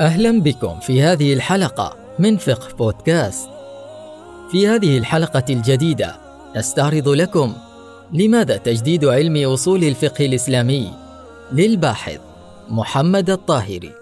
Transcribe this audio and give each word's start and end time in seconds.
أهلا 0.00 0.40
بكم 0.40 0.80
في 0.80 1.02
هذه 1.02 1.32
الحلقة 1.32 1.96
من 2.18 2.36
فقه 2.36 2.76
بودكاست. 2.76 3.48
في 4.50 4.68
هذه 4.68 4.98
الحلقة 4.98 5.44
الجديدة 5.50 6.16
نستعرض 6.56 7.08
لكم 7.08 7.52
لماذا 8.12 8.56
تجديد 8.56 9.04
علم 9.04 9.52
أصول 9.52 9.84
الفقه 9.84 10.26
الإسلامي 10.26 10.92
للباحث 11.52 12.20
محمد 12.68 13.30
الطاهري. 13.30 13.92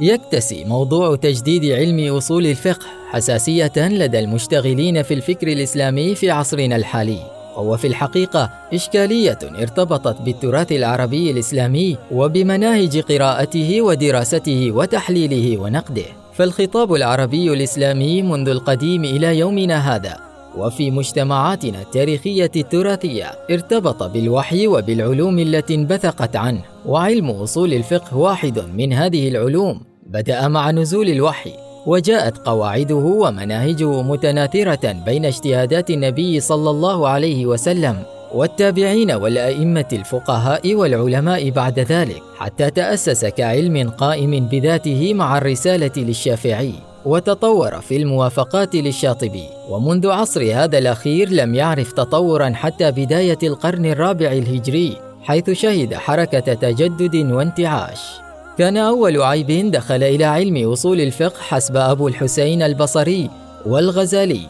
يكتسي 0.00 0.64
موضوع 0.64 1.16
تجديد 1.16 1.64
علم 1.64 2.16
أصول 2.16 2.46
الفقه 2.46 2.86
حساسية 3.10 3.72
لدى 3.76 4.18
المشتغلين 4.18 5.02
في 5.02 5.14
الفكر 5.14 5.48
الإسلامي 5.48 6.14
في 6.14 6.30
عصرنا 6.30 6.76
الحالي. 6.76 7.33
وهو 7.56 7.76
في 7.76 7.86
الحقيقة 7.86 8.50
إشكالية 8.74 9.38
ارتبطت 9.42 10.22
بالتراث 10.22 10.72
العربي 10.72 11.30
الإسلامي 11.30 11.96
وبمناهج 12.12 12.98
قراءته 12.98 13.82
ودراسته 13.82 14.72
وتحليله 14.72 15.58
ونقده. 15.58 16.04
فالخطاب 16.34 16.94
العربي 16.94 17.52
الإسلامي 17.52 18.22
منذ 18.22 18.48
القديم 18.48 19.04
إلى 19.04 19.38
يومنا 19.38 19.96
هذا 19.96 20.16
وفي 20.56 20.90
مجتمعاتنا 20.90 21.82
التاريخية 21.82 22.50
التراثية 22.56 23.24
ارتبط 23.50 24.02
بالوحي 24.02 24.66
وبالعلوم 24.66 25.38
التي 25.38 25.74
انبثقت 25.74 26.36
عنه 26.36 26.62
وعلم 26.86 27.30
أصول 27.30 27.72
الفقه 27.72 28.16
واحد 28.16 28.58
من 28.58 28.92
هذه 28.92 29.28
العلوم. 29.28 29.80
بدأ 30.06 30.48
مع 30.48 30.70
نزول 30.70 31.08
الوحي. 31.08 31.63
وجاءت 31.86 32.38
قواعده 32.38 32.94
ومناهجه 32.94 34.02
متناثرة 34.02 34.92
بين 34.92 35.24
اجتهادات 35.24 35.90
النبي 35.90 36.40
صلى 36.40 36.70
الله 36.70 37.08
عليه 37.08 37.46
وسلم 37.46 37.96
والتابعين 38.34 39.10
والأئمة 39.12 39.88
الفقهاء 39.92 40.74
والعلماء 40.74 41.50
بعد 41.50 41.78
ذلك 41.78 42.22
حتى 42.38 42.70
تأسس 42.70 43.24
كعلم 43.24 43.90
قائم 43.90 44.46
بذاته 44.46 45.14
مع 45.14 45.38
الرسالة 45.38 45.90
للشافعي 45.96 46.72
وتطور 47.04 47.80
في 47.80 47.96
الموافقات 47.96 48.74
للشاطبي. 48.74 49.44
ومنذ 49.68 50.10
عصر 50.10 50.42
هذا 50.54 50.78
الأخير 50.78 51.28
لم 51.30 51.54
يعرف 51.54 51.92
تطورا 51.92 52.50
حتى 52.50 52.90
بداية 52.90 53.38
القرن 53.42 53.86
الرابع 53.86 54.32
الهجري 54.32 54.96
حيث 55.22 55.50
شهد 55.50 55.94
حركة 55.94 56.54
تجدد 56.54 57.32
وانتعاش. 57.32 58.23
كان 58.58 58.76
أول 58.76 59.22
عيب 59.22 59.70
دخل 59.70 60.02
إلى 60.02 60.24
علم 60.24 60.72
أصول 60.72 61.00
الفقه 61.00 61.40
حسب 61.40 61.76
أبو 61.76 62.08
الحسين 62.08 62.62
البصري 62.62 63.30
والغزالي 63.66 64.40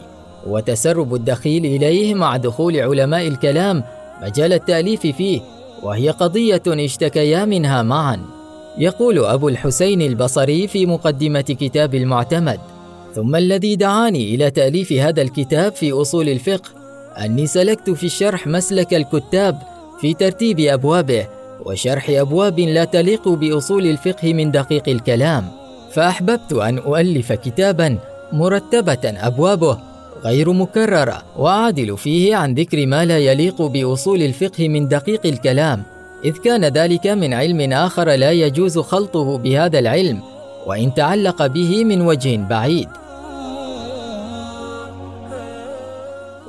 وتسرب 0.47 1.15
الدخيل 1.15 1.65
إليه 1.65 2.13
مع 2.13 2.37
دخول 2.37 2.77
علماء 2.77 3.27
الكلام 3.27 3.83
مجال 4.21 4.53
التأليف 4.53 5.01
فيه 5.01 5.41
وهي 5.83 6.09
قضية 6.09 6.61
اشتكيا 6.67 7.45
منها 7.45 7.83
معا. 7.83 8.19
يقول 8.77 9.25
أبو 9.25 9.49
الحسين 9.49 10.01
البصري 10.01 10.67
في 10.67 10.85
مقدمة 10.85 11.41
كتاب 11.41 11.95
المعتمد 11.95 12.59
ثم 13.15 13.35
الذي 13.35 13.75
دعاني 13.75 14.35
إلى 14.35 14.51
تأليف 14.51 14.93
هذا 14.93 15.21
الكتاب 15.21 15.75
في 15.75 15.91
أصول 15.91 16.29
الفقه 16.29 16.69
أني 17.25 17.47
سلكت 17.47 17.89
في 17.89 18.05
الشرح 18.05 18.47
مسلك 18.47 18.93
الكتاب 18.93 19.61
في 20.01 20.13
ترتيب 20.13 20.59
أبوابه 20.59 21.27
وشرح 21.65 22.09
أبواب 22.09 22.59
لا 22.59 22.85
تليق 22.85 23.29
بأصول 23.29 23.85
الفقه 23.85 24.33
من 24.33 24.51
دقيق 24.51 24.89
الكلام 24.89 25.47
فأحببت 25.91 26.53
أن 26.53 26.77
أؤلف 26.77 27.31
كتابا 27.31 27.97
مرتبة 28.33 28.99
أبوابه 29.03 29.77
غير 30.23 30.53
مكررة 30.53 31.23
وأعدل 31.37 31.97
فيه 31.97 32.35
عن 32.35 32.53
ذكر 32.53 32.85
ما 32.85 33.05
لا 33.05 33.17
يليق 33.17 33.61
بأصول 33.61 34.21
الفقه 34.23 34.69
من 34.69 34.87
دقيق 34.87 35.25
الكلام 35.25 35.83
إذ 36.25 36.37
كان 36.37 36.65
ذلك 36.65 37.07
من 37.07 37.33
علم 37.33 37.73
آخر 37.73 38.09
لا 38.09 38.31
يجوز 38.31 38.79
خلطه 38.79 39.37
بهذا 39.37 39.79
العلم 39.79 40.19
وإن 40.65 40.93
تعلق 40.93 41.47
به 41.47 41.83
من 41.83 42.01
وجه 42.01 42.37
بعيد. 42.49 42.87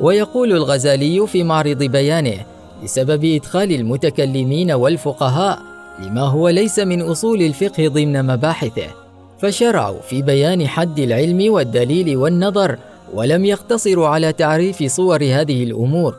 ويقول 0.01 0.53
الغزالي 0.53 1.27
في 1.27 1.45
معرض 1.45 1.83
بيانه 1.83 2.56
بسبب 2.85 3.25
إدخال 3.25 3.73
المتكلمين 3.73 4.73
والفقهاء 4.73 5.59
لما 6.03 6.23
هو 6.23 6.49
ليس 6.49 6.79
من 6.79 7.03
أصول 7.03 7.43
الفقه 7.43 7.89
ضمن 7.89 8.27
مباحثه 8.27 8.87
فشرعوا 9.39 10.01
في 10.01 10.23
بيان 10.23 10.69
حد 10.69 10.99
العلم 10.99 11.53
والدليل 11.53 12.17
والنظر 12.17 12.79
ولم 13.15 13.45
يقتصروا 13.45 14.09
على 14.09 14.33
تعريف 14.33 14.83
صور 14.83 15.25
هذه 15.25 15.65
الأمور 15.65 16.15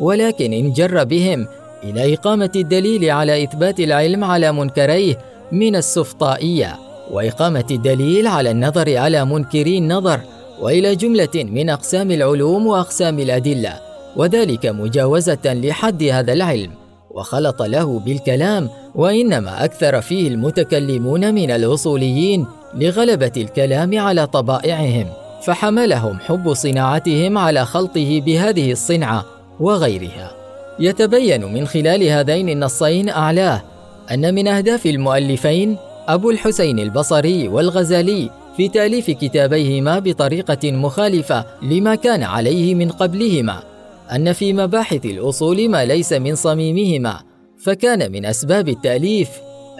ولكن 0.00 0.52
انجر 0.52 1.04
بهم 1.04 1.46
إلى 1.84 2.14
إقامة 2.14 2.50
الدليل 2.56 3.10
على 3.10 3.44
إثبات 3.44 3.80
العلم 3.80 4.24
على 4.24 4.52
منكريه 4.52 5.18
من 5.52 5.76
السفطائية 5.76 6.78
وإقامة 7.10 7.64
الدليل 7.70 8.26
على 8.26 8.50
النظر 8.50 8.98
على 8.98 9.24
منكري 9.24 9.78
النظر 9.78 10.20
وإلى 10.60 10.96
جملة 10.96 11.28
من 11.34 11.70
أقسام 11.70 12.10
العلوم 12.10 12.66
وأقسام 12.66 13.18
الأدلة. 13.18 13.91
وذلك 14.16 14.66
مجاوزة 14.66 15.38
لحد 15.44 16.02
هذا 16.02 16.32
العلم 16.32 16.70
وخلط 17.10 17.62
له 17.62 17.98
بالكلام 17.98 18.68
وإنما 18.94 19.64
أكثر 19.64 20.00
فيه 20.00 20.28
المتكلمون 20.28 21.34
من 21.34 21.50
الأصوليين 21.50 22.46
لغلبة 22.74 23.32
الكلام 23.36 23.98
على 23.98 24.26
طبائعهم 24.26 25.06
فحملهم 25.42 26.18
حب 26.18 26.52
صناعتهم 26.52 27.38
على 27.38 27.64
خلطه 27.64 28.20
بهذه 28.20 28.72
الصنعة 28.72 29.24
وغيرها. 29.60 30.32
يتبين 30.80 31.44
من 31.44 31.66
خلال 31.66 32.02
هذين 32.02 32.48
النصين 32.48 33.08
أعلاه 33.08 33.62
أن 34.10 34.34
من 34.34 34.48
أهداف 34.48 34.86
المؤلفين 34.86 35.76
أبو 36.08 36.30
الحسين 36.30 36.78
البصري 36.78 37.48
والغزالي 37.48 38.30
في 38.56 38.68
تأليف 38.68 39.10
كتابيهما 39.10 39.98
بطريقة 39.98 40.72
مخالفة 40.72 41.44
لما 41.62 41.94
كان 41.94 42.22
عليه 42.22 42.74
من 42.74 42.90
قبلهما. 42.90 43.71
أن 44.14 44.32
في 44.32 44.52
مباحث 44.52 45.04
الأصول 45.06 45.68
ما 45.68 45.84
ليس 45.84 46.12
من 46.12 46.34
صميمهما 46.34 47.20
فكان 47.64 48.12
من 48.12 48.26
أسباب 48.26 48.68
التأليف 48.68 49.28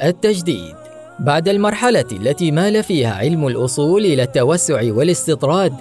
التجديد. 0.03 0.75
بعد 1.21 1.49
المرحلة 1.49 2.05
التي 2.13 2.51
مال 2.51 2.83
فيها 2.83 3.15
علم 3.15 3.47
الأصول 3.47 4.05
إلى 4.05 4.23
التوسع 4.23 4.93
والاستطراد 4.93 5.73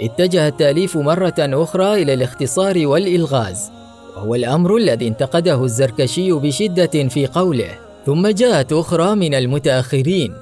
اتجه 0.00 0.48
التأليف 0.48 0.96
مرة 0.96 1.34
أخرى 1.38 2.02
إلى 2.02 2.14
الاختصار 2.14 2.86
والإلغاز 2.86 3.70
وهو 4.16 4.34
الأمر 4.34 4.76
الذي 4.76 5.08
انتقده 5.08 5.64
الزركشي 5.64 6.32
بشدة 6.32 7.08
في 7.08 7.26
قوله. 7.26 7.70
ثم 8.06 8.28
جاءت 8.28 8.72
أخرى 8.72 9.14
من 9.14 9.34
المتأخرين 9.34 10.34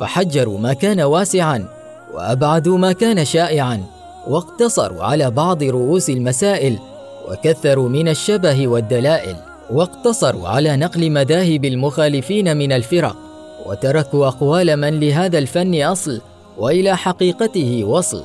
فحجروا 0.00 0.58
ما 0.58 0.72
كان 0.72 1.00
واسعا 1.00 1.68
وأبعدوا 2.14 2.78
ما 2.78 2.92
كان 2.92 3.24
شائعا 3.24 3.82
واقتصروا 4.28 5.02
على 5.02 5.30
بعض 5.30 5.62
رؤوس 5.62 6.10
المسائل 6.10 6.78
وكثروا 7.28 7.88
من 7.88 8.08
الشبه 8.08 8.68
والدلائل 8.68 9.36
واقتصروا 9.70 10.48
على 10.48 10.76
نقل 10.76 11.10
مذاهب 11.10 11.64
المخالفين 11.64 12.56
من 12.56 12.72
الفرق 12.72 13.16
وتركوا 13.66 14.26
أقوال 14.26 14.76
من 14.76 15.00
لهذا 15.00 15.38
الفن 15.38 15.82
أصل 15.82 16.20
وإلى 16.58 16.96
حقيقته 16.96 17.84
وصل. 17.84 18.22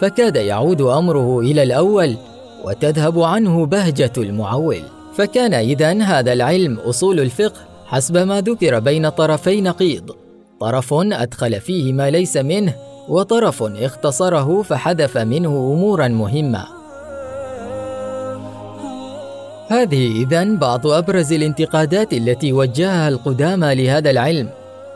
فكاد 0.00 0.36
يعود 0.36 0.80
أمره 0.80 1.40
إلى 1.40 1.62
الأول 1.62 2.16
وتذهب 2.64 3.20
عنه 3.20 3.66
بهجة 3.66 4.12
المعول. 4.18 4.82
فكان 5.14 5.54
إذا 5.54 6.02
هذا 6.02 6.32
العلم 6.32 6.78
أصول 6.78 7.20
الفقه 7.20 7.60
حسب 7.86 8.16
ما 8.16 8.40
ذكر 8.40 8.78
بين 8.78 9.08
طرفي 9.08 9.60
نقيض. 9.60 10.10
طرف 10.60 10.94
أدخل 10.94 11.60
فيه 11.60 11.92
ما 11.92 12.10
ليس 12.10 12.36
منه 12.36 12.74
وطرف 13.08 13.62
اختصره 13.62 14.62
فحذف 14.62 15.18
منه 15.18 15.48
أمورا 15.48 16.08
مهمة. 16.08 16.79
هذه 19.70 20.22
إذن 20.22 20.56
بعض 20.56 20.86
أبرز 20.86 21.32
الانتقادات 21.32 22.12
التي 22.12 22.52
وجهها 22.52 23.08
القدامى 23.08 23.74
لهذا 23.74 24.10
العلم. 24.10 24.48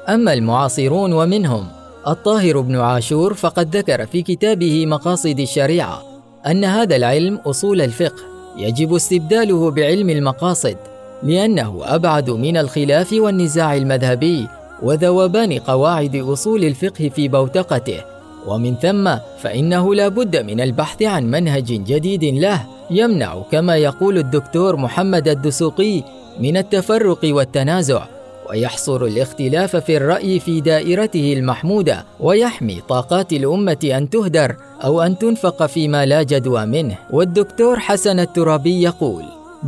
أما 0.09 0.33
المعاصرون 0.33 1.13
ومنهم 1.13 1.67
الطاهر 2.09 2.61
بن 2.61 2.77
عاشور 2.77 3.35
فقد 3.35 3.77
ذكر 3.77 4.07
في 4.07 4.23
كتابه 4.23 4.87
مقاصد 4.87 5.41
الشريعة 5.41 6.03
أن 6.47 6.65
هذا 6.65 6.97
العلم 6.97 7.37
أصول 7.47 7.81
الفقه 7.81 8.23
يجب 8.57 8.95
استبداله 8.95 9.71
بعلم 9.71 10.11
المقاصد 10.11 10.77
لأنه 11.23 11.81
أبعد 11.85 12.31
من 12.31 12.57
الخلاف 12.57 13.13
والنزاع 13.13 13.77
المذهبي 13.77 14.49
وذوبان 14.83 15.59
قواعد 15.59 16.17
أصول 16.17 16.65
الفقه 16.65 17.09
في 17.09 17.29
بوتقته. 17.29 18.14
ومن 18.47 18.75
ثم 18.77 19.15
فإنه 19.39 19.95
لا 19.95 20.09
بد 20.09 20.37
من 20.37 20.61
البحث 20.61 21.03
عن 21.03 21.31
منهج 21.31 21.65
جديد 21.65 22.25
له 22.25 22.67
يمنع 22.91 23.43
كما 23.53 23.77
يقول 23.77 24.19
الدكتور 24.19 24.77
محمد 24.77 25.29
الدسوقي 25.29 26.03
من 26.41 26.57
التفرق 26.57 27.19
والتنازع 27.25 28.05
ويحصر 28.51 29.05
الاختلاف 29.05 29.77
في 29.77 29.97
الرأي 29.97 30.41
في 30.41 30.61
دائرته 30.61 31.33
المحمودة 31.33 32.05
ويحمي 32.21 32.81
طاقات 32.89 33.33
الأمة 33.33 33.79
أن 33.85 34.11
تهدر 34.11 34.57
أو 34.85 35.03
أن 35.03 35.19
تنفق 35.19 35.67
فيما 35.67 36.07
لا 36.07 36.23
جدوى 36.23 36.67
منه. 36.67 36.97
والدكتور 37.11 37.79
حسن 37.79 38.21
الترابي 38.21 38.83
يقول 38.83 39.25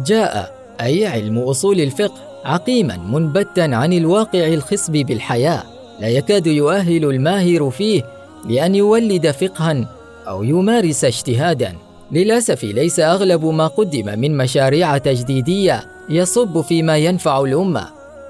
جاء 0.07 0.55
أي 0.81 1.07
علم 1.07 1.39
أصول 1.39 1.81
الفقه 1.81 2.15
عقيما 2.45 2.97
منبتا 2.97 3.61
عن 3.61 3.93
الواقع 3.93 4.47
الخصب 4.47 4.93
بالحياة 4.93 5.63
لا 6.01 6.09
يكاد 6.09 6.47
يؤهل 6.47 7.05
الماهر 7.05 7.71
فيه 7.71 8.03
لأن 8.49 8.75
يولد 8.75 9.31
فقها 9.31 9.89
أو 10.29 10.43
يمارس 10.43 11.05
اجتهادا. 11.05 11.75
للأسف 12.13 12.65
ليس 12.65 13.01
أغلب 13.01 13.45
ما 13.45 13.67
قدم 13.67 14.19
من 14.19 14.37
مشاريع 14.37 14.99
تجديدية 14.99 15.85
يصب 16.09 16.61
فيما 16.61 16.97
ينفع 16.97 17.41
الأمة 17.41 17.87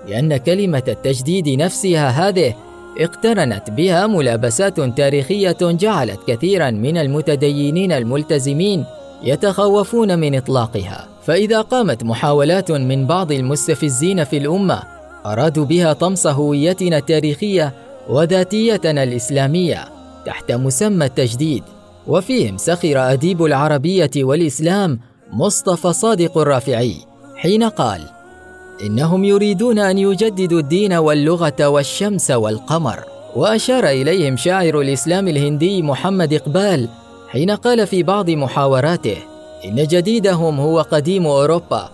لأن 0.09 0.37
كلمة 0.37 0.83
التجديد 0.89 1.49
نفسها 1.49 2.09
هذه 2.09 2.55
اقترنت 3.01 3.71
بها 3.71 4.07
ملابسات 4.07 4.81
تاريخية 4.81 5.57
جعلت 5.63 6.21
كثيرا 6.27 6.71
من 6.71 6.99
المتدينين 6.99 7.93
الملتزمين 7.93 8.85
يتخوفون 9.23 10.19
من 10.19 10.35
إطلاقها. 10.35 11.09
فإذا 11.27 11.61
قامت 11.61 12.05
محاولات 12.05 12.71
من 12.71 13.07
بعض 13.07 13.33
المستفزين 13.33 14.25
في 14.25 14.37
الأمة 14.37 14.83
أرادوا 15.27 15.65
بها 15.65 15.93
طمس 15.93 16.27
هويتنا 16.27 16.99
التاريخية 16.99 17.73
وذاتيتنا 18.09 19.03
الإسلامية. 19.03 19.96
تحت 20.27 20.53
مسمى 20.53 21.07
التجديد. 21.07 21.63
وفيهم 22.07 22.57
سخر 22.57 23.13
أديب 23.13 23.45
العربية 23.45 24.11
والإسلام 24.17 25.01
مصطفى 25.33 25.93
صادق 25.93 26.39
الرافعي 26.39 26.95
حين 27.37 27.63
قال 27.63 28.01
إنهم 28.87 29.25
يريدون 29.25 29.79
أن 29.79 29.99
يجددوا 29.99 30.61
الدين 30.61 30.93
واللغة 30.93 31.69
والشمس 31.69 32.31
والقمر. 32.31 33.05
وأشار 33.37 33.89
إليهم 33.89 34.37
شاعر 34.37 34.81
الإسلام 34.81 35.29
الهندي 35.29 35.83
محمد 35.83 36.33
إقبال 36.33 36.89
حين 37.29 37.51
قال 37.51 37.87
في 37.87 38.03
بعض 38.03 38.31
محاوراته 38.31 39.17
إن 39.65 39.87
جديدهم 39.87 40.61
هو 40.61 40.81
قديم 40.81 41.27
أوروبا. 41.27 41.89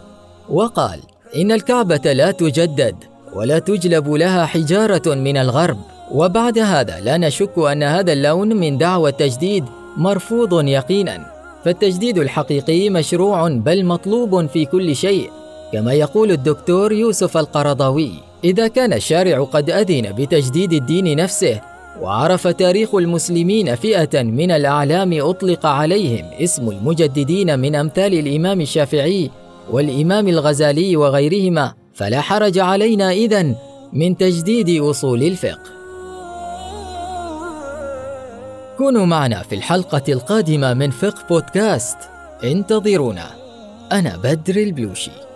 وقال 0.49 1.01
إن 1.37 1.53
الكعبة 1.53 2.13
لا 2.13 2.31
تجدد 2.31 2.97
ولا 3.35 3.59
تجلب 3.59 4.09
لها 4.13 4.47
حجارة 4.47 5.15
من 5.15 5.37
الغرب. 5.37 5.92
وبعد 6.15 6.59
هذا 6.59 7.01
لا 7.01 7.17
نشك 7.17 7.59
أن 7.59 7.83
هذا 7.83 8.13
اللون 8.13 8.57
من 8.57 8.79
دعوى 8.79 9.11
التجديد 9.11 9.65
مرفوض 9.97 10.69
يقينا 10.69 11.27
فالتجديد 11.65 12.19
الحقيقي 12.19 12.91
مشروع 12.91 13.49
بل 13.49 13.85
مطلوب 13.85 14.47
في 14.47 14.65
كل 14.65 14.97
شيء 14.97 15.31
كما 15.73 15.93
يقول 15.93 16.31
الدكتور 16.31 16.93
يوسف 16.93 17.37
القرضاوي. 17.37 18.11
إذا 18.45 18.69
كان 18.69 18.93
الشارع 18.93 19.45
قد 19.45 19.71
أذن 19.71 20.13
بتجديد 20.13 20.73
الدين 20.73 21.17
نفسه 21.17 21.61
وعرف 22.01 22.47
تاريخ 22.47 22.95
المسلمين 22.95 23.75
فئة 23.75 24.23
من 24.23 24.51
الأعلام 24.51 25.21
أطلق 25.21 25.67
عليهم 25.67 26.25
اسم 26.41 26.71
المجددين 26.71 27.59
من 27.59 27.75
أمثال 27.75 28.15
الإمام 28.15 28.61
الشافعي 28.61 29.31
والإمام 29.71 30.29
الغزالي 30.29 30.97
وغيرهما 30.97 31.75
فلا 31.95 32.21
حرج 32.21 32.59
علينا 32.59 33.13
إذن 33.13 33.55
من 33.93 34.17
تجديد 34.17 34.83
أصول 34.83 35.23
الفقه. 35.23 35.82
كونوا 38.79 39.07
معنا 39.07 39.43
في 39.43 39.55
الحلقة 39.55 40.03
القادمة 40.09 40.75
من 40.75 40.91
فقه 40.91 41.27
بودكاست. 41.29 41.97
انتظرونا. 42.45 43.31
أنا 43.93 44.17
بدر 44.17 44.57
البلوشي. 44.57 45.32